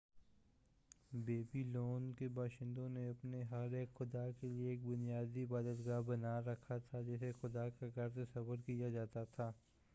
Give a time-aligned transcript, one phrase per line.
[1.25, 6.39] baby loan کے باشندوں نے اپنے ہر ایک خدا کیلئے ایک بنیادی عبادت گاہ بنا
[6.41, 9.51] رکھا تھا جسے خدا کا گھر تصور کیا جاتا تھا